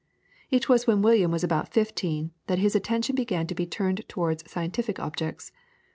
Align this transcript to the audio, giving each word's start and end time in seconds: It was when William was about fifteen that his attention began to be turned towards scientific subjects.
It 0.49 0.67
was 0.67 0.87
when 0.87 1.03
William 1.03 1.29
was 1.29 1.43
about 1.43 1.71
fifteen 1.71 2.31
that 2.47 2.57
his 2.57 2.75
attention 2.75 3.13
began 3.15 3.45
to 3.45 3.53
be 3.53 3.67
turned 3.67 4.03
towards 4.09 4.49
scientific 4.51 4.97
subjects. 4.97 5.51